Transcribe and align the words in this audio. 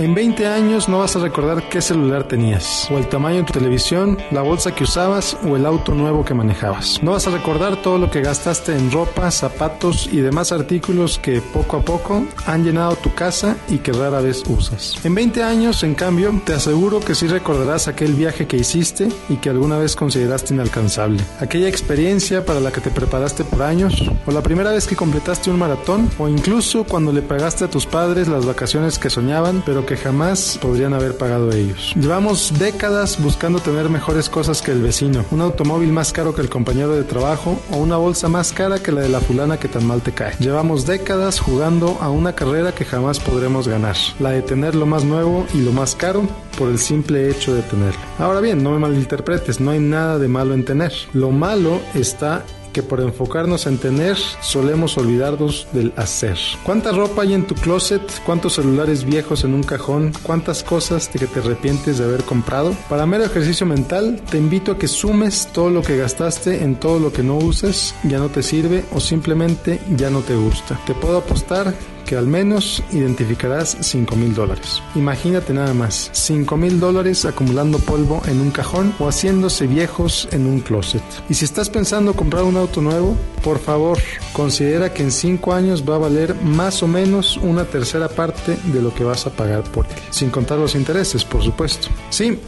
En 0.00 0.14
20 0.14 0.46
años 0.46 0.88
no 0.88 1.00
vas 1.00 1.14
a 1.16 1.18
recordar 1.18 1.68
qué 1.68 1.82
celular 1.82 2.24
tenías, 2.24 2.90
o 2.90 2.96
el 2.96 3.06
tamaño 3.06 3.40
de 3.40 3.44
tu 3.44 3.52
televisión, 3.52 4.16
la 4.30 4.40
bolsa 4.40 4.74
que 4.74 4.84
usabas 4.84 5.36
o 5.46 5.56
el 5.56 5.66
auto 5.66 5.94
nuevo 5.94 6.24
que 6.24 6.32
manejabas. 6.32 7.02
No 7.02 7.10
vas 7.10 7.26
a 7.26 7.30
recordar 7.30 7.82
todo 7.82 7.98
lo 7.98 8.10
que 8.10 8.22
gastaste 8.22 8.74
en 8.74 8.90
ropa, 8.90 9.30
zapatos 9.30 10.08
y 10.10 10.20
demás 10.20 10.52
artículos 10.52 11.18
que 11.18 11.42
poco 11.42 11.76
a 11.76 11.82
poco 11.82 12.24
han 12.46 12.64
llenado 12.64 12.96
tu 12.96 13.12
casa 13.12 13.58
y 13.68 13.80
que 13.80 13.92
rara 13.92 14.22
vez 14.22 14.42
usas. 14.48 14.94
En 15.04 15.14
20 15.14 15.42
años, 15.42 15.82
en 15.82 15.94
cambio, 15.94 16.32
te 16.46 16.54
aseguro 16.54 17.00
que 17.00 17.14
sí 17.14 17.26
recordarás 17.26 17.86
aquel 17.86 18.14
viaje 18.14 18.46
que 18.46 18.56
hiciste 18.56 19.10
y 19.28 19.36
que 19.36 19.50
alguna 19.50 19.76
vez 19.76 19.96
consideraste 19.96 20.54
inalcanzable. 20.54 21.22
Aquella 21.40 21.68
experiencia 21.68 22.46
para 22.46 22.60
la 22.60 22.72
que 22.72 22.80
te 22.80 22.90
preparaste 22.90 23.44
por 23.44 23.60
años, 23.60 24.02
o 24.24 24.30
la 24.30 24.42
primera 24.42 24.70
vez 24.70 24.86
que 24.86 24.96
completaste 24.96 25.50
un 25.50 25.58
maratón, 25.58 26.08
o 26.18 26.26
incluso 26.26 26.84
cuando 26.84 27.12
le 27.12 27.20
pagaste 27.20 27.66
a 27.66 27.68
tus 27.68 27.84
padres 27.84 28.28
las 28.28 28.46
vacaciones 28.46 28.98
que 28.98 29.10
soñaban, 29.10 29.62
pero 29.66 29.84
que 29.89 29.89
jamás 29.96 30.58
podrían 30.60 30.94
haber 30.94 31.16
pagado 31.16 31.52
ellos. 31.52 31.92
Llevamos 31.96 32.52
décadas 32.58 33.22
buscando 33.22 33.60
tener 33.60 33.88
mejores 33.88 34.28
cosas 34.28 34.62
que 34.62 34.72
el 34.72 34.82
vecino, 34.82 35.24
un 35.30 35.40
automóvil 35.40 35.92
más 35.92 36.12
caro 36.12 36.34
que 36.34 36.40
el 36.40 36.48
compañero 36.48 36.94
de 36.94 37.04
trabajo 37.04 37.60
o 37.70 37.76
una 37.78 37.96
bolsa 37.96 38.28
más 38.28 38.52
cara 38.52 38.82
que 38.82 38.92
la 38.92 39.02
de 39.02 39.08
la 39.08 39.20
fulana 39.20 39.58
que 39.58 39.68
tan 39.68 39.86
mal 39.86 40.02
te 40.02 40.12
cae. 40.12 40.34
Llevamos 40.38 40.86
décadas 40.86 41.40
jugando 41.40 41.98
a 42.00 42.10
una 42.10 42.34
carrera 42.34 42.72
que 42.72 42.84
jamás 42.84 43.20
podremos 43.20 43.68
ganar, 43.68 43.96
la 44.18 44.30
de 44.30 44.42
tener 44.42 44.74
lo 44.74 44.86
más 44.86 45.04
nuevo 45.04 45.46
y 45.54 45.62
lo 45.62 45.72
más 45.72 45.94
caro 45.94 46.28
por 46.58 46.68
el 46.68 46.78
simple 46.78 47.30
hecho 47.30 47.54
de 47.54 47.62
tenerlo. 47.62 48.00
Ahora 48.18 48.40
bien, 48.40 48.62
no 48.62 48.72
me 48.72 48.78
malinterpretes, 48.78 49.60
no 49.60 49.70
hay 49.70 49.78
nada 49.78 50.18
de 50.18 50.28
malo 50.28 50.54
en 50.54 50.64
tener. 50.64 50.92
Lo 51.12 51.30
malo 51.30 51.80
está 51.94 52.44
que 52.72 52.82
por 52.82 53.00
enfocarnos 53.00 53.66
en 53.66 53.78
tener 53.78 54.16
solemos 54.16 54.96
olvidarnos 54.98 55.66
del 55.72 55.92
hacer. 55.96 56.38
¿Cuánta 56.64 56.92
ropa 56.92 57.22
hay 57.22 57.34
en 57.34 57.46
tu 57.46 57.54
closet? 57.54 58.02
¿Cuántos 58.24 58.54
celulares 58.54 59.04
viejos 59.04 59.44
en 59.44 59.54
un 59.54 59.62
cajón? 59.62 60.12
¿Cuántas 60.22 60.62
cosas 60.62 61.12
de 61.12 61.18
que 61.18 61.26
te 61.26 61.40
arrepientes 61.40 61.98
de 61.98 62.04
haber 62.04 62.24
comprado? 62.24 62.74
Para 62.88 63.06
mero 63.06 63.24
ejercicio 63.24 63.66
mental, 63.66 64.20
te 64.30 64.38
invito 64.38 64.72
a 64.72 64.78
que 64.78 64.88
sumes 64.88 65.48
todo 65.52 65.70
lo 65.70 65.82
que 65.82 65.96
gastaste 65.96 66.62
en 66.62 66.76
todo 66.76 66.98
lo 66.98 67.12
que 67.12 67.22
no 67.22 67.36
uses, 67.36 67.94
ya 68.04 68.18
no 68.18 68.28
te 68.28 68.42
sirve 68.42 68.84
o 68.92 69.00
simplemente 69.00 69.80
ya 69.96 70.10
no 70.10 70.20
te 70.20 70.34
gusta. 70.34 70.80
Te 70.86 70.94
puedo 70.94 71.18
apostar 71.18 71.74
que 72.10 72.16
al 72.16 72.26
menos 72.26 72.82
identificarás 72.90 73.76
5 73.82 74.16
mil 74.16 74.34
dólares. 74.34 74.82
Imagínate 74.96 75.54
nada 75.54 75.72
más, 75.74 76.10
5 76.12 76.56
mil 76.56 76.80
dólares 76.80 77.24
acumulando 77.24 77.78
polvo 77.78 78.20
en 78.26 78.40
un 78.40 78.50
cajón 78.50 78.92
o 78.98 79.06
haciéndose 79.06 79.68
viejos 79.68 80.26
en 80.32 80.44
un 80.44 80.58
closet. 80.58 81.04
Y 81.28 81.34
si 81.34 81.44
estás 81.44 81.70
pensando 81.70 82.14
comprar 82.14 82.42
un 82.42 82.56
auto 82.56 82.82
nuevo, 82.82 83.16
por 83.44 83.60
favor, 83.60 83.96
considera 84.32 84.92
que 84.92 85.04
en 85.04 85.12
5 85.12 85.52
años 85.52 85.84
va 85.88 85.94
a 85.94 85.98
valer 85.98 86.34
más 86.42 86.82
o 86.82 86.88
menos 86.88 87.36
una 87.36 87.64
tercera 87.64 88.08
parte 88.08 88.56
de 88.64 88.82
lo 88.82 88.92
que 88.92 89.04
vas 89.04 89.28
a 89.28 89.30
pagar 89.30 89.62
por 89.62 89.86
él, 89.86 90.02
sin 90.10 90.30
contar 90.30 90.58
los 90.58 90.74
intereses, 90.74 91.24
por 91.24 91.44
supuesto. 91.44 91.86
Sí, 92.08 92.40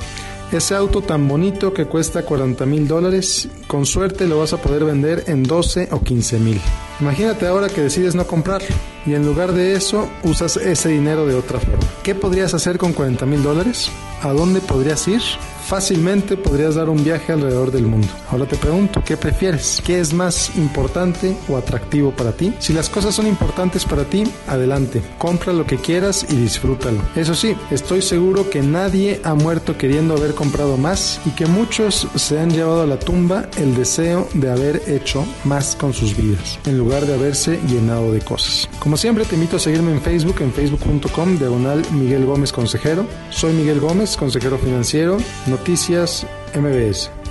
ese 0.50 0.74
auto 0.74 1.02
tan 1.02 1.28
bonito 1.28 1.72
que 1.72 1.86
cuesta 1.86 2.24
40 2.24 2.66
mil 2.66 2.88
dólares, 2.88 3.48
con 3.68 3.86
suerte 3.86 4.26
lo 4.26 4.40
vas 4.40 4.54
a 4.54 4.60
poder 4.60 4.84
vender 4.84 5.22
en 5.28 5.44
12 5.44 5.90
o 5.92 6.02
15 6.02 6.38
mil. 6.40 6.60
Imagínate 7.02 7.48
ahora 7.48 7.68
que 7.68 7.80
decides 7.80 8.14
no 8.14 8.28
comprarlo 8.28 8.68
y 9.04 9.14
en 9.14 9.26
lugar 9.26 9.50
de 9.52 9.72
eso 9.72 10.08
usas 10.22 10.56
ese 10.56 10.88
dinero 10.90 11.26
de 11.26 11.34
otra 11.34 11.58
forma. 11.58 11.82
¿Qué 12.04 12.14
podrías 12.14 12.54
hacer 12.54 12.78
con 12.78 12.92
40 12.92 13.26
mil 13.26 13.42
dólares? 13.42 13.90
¿A 14.22 14.32
dónde 14.32 14.60
podrías 14.60 15.08
ir? 15.08 15.20
Fácilmente 15.66 16.36
podrías 16.36 16.74
dar 16.74 16.88
un 16.88 17.02
viaje 17.02 17.32
alrededor 17.32 17.70
del 17.70 17.86
mundo. 17.86 18.08
Ahora 18.30 18.46
te 18.46 18.56
pregunto, 18.56 19.02
¿qué 19.04 19.16
prefieres? 19.16 19.82
¿Qué 19.84 20.00
es 20.00 20.12
más 20.12 20.56
importante 20.56 21.36
o 21.48 21.56
atractivo 21.56 22.10
para 22.10 22.32
ti? 22.32 22.52
Si 22.58 22.72
las 22.72 22.88
cosas 22.88 23.14
son 23.14 23.26
importantes 23.26 23.84
para 23.84 24.04
ti, 24.04 24.24
adelante, 24.48 25.02
compra 25.18 25.52
lo 25.52 25.66
que 25.66 25.78
quieras 25.78 26.26
y 26.28 26.36
disfrútalo. 26.36 27.00
Eso 27.16 27.34
sí, 27.34 27.56
estoy 27.70 28.02
seguro 28.02 28.50
que 28.50 28.60
nadie 28.62 29.20
ha 29.24 29.34
muerto 29.34 29.78
queriendo 29.78 30.14
haber 30.14 30.34
comprado 30.34 30.76
más 30.76 31.20
y 31.24 31.30
que 31.30 31.46
muchos 31.46 32.08
se 32.16 32.38
han 32.38 32.50
llevado 32.50 32.82
a 32.82 32.86
la 32.86 32.98
tumba 32.98 33.48
el 33.56 33.74
deseo 33.74 34.28
de 34.34 34.50
haber 34.50 34.82
hecho 34.88 35.24
más 35.44 35.76
con 35.76 35.92
sus 35.92 36.16
vidas, 36.16 36.58
en 36.66 36.76
lugar 36.76 37.06
de 37.06 37.14
haberse 37.14 37.58
llenado 37.68 38.12
de 38.12 38.20
cosas. 38.20 38.68
Como 38.78 38.96
siempre, 38.96 39.24
te 39.24 39.36
invito 39.36 39.56
a 39.56 39.60
seguirme 39.60 39.92
en 39.92 40.02
Facebook, 40.02 40.40
en 40.40 40.52
facebook.com, 40.52 41.38
diagonal 41.38 41.82
Miguel 41.92 42.26
Gómez 42.26 42.52
Consejero. 42.52 43.06
Soy 43.30 43.52
Miguel 43.52 43.80
Gómez, 43.80 44.16
consejero 44.16 44.58
financiero. 44.58 45.16
Noticias 45.52 46.26
MBS. 46.54 47.21